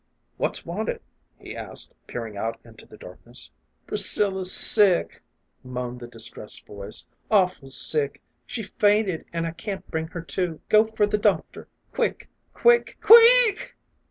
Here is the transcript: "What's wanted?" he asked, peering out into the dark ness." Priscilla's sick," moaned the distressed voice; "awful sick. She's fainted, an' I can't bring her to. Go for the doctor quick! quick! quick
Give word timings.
"What's 0.37 0.65
wanted?" 0.65 0.99
he 1.37 1.55
asked, 1.55 1.93
peering 2.07 2.35
out 2.35 2.59
into 2.65 2.87
the 2.87 2.97
dark 2.97 3.23
ness." 3.27 3.51
Priscilla's 3.85 4.51
sick," 4.51 5.21
moaned 5.63 5.99
the 5.99 6.07
distressed 6.07 6.65
voice; 6.65 7.05
"awful 7.29 7.69
sick. 7.69 8.19
She's 8.47 8.71
fainted, 8.71 9.25
an' 9.31 9.45
I 9.45 9.51
can't 9.51 9.87
bring 9.91 10.07
her 10.07 10.21
to. 10.23 10.59
Go 10.69 10.87
for 10.87 11.05
the 11.05 11.19
doctor 11.19 11.67
quick! 11.91 12.29
quick! 12.51 12.97
quick 12.99 13.77